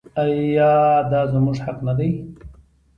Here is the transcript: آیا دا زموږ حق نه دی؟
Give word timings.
آیا 0.23 0.71
دا 1.11 1.21
زموږ 1.31 1.57
حق 1.65 1.77
نه 1.87 1.93
دی؟ 1.97 2.09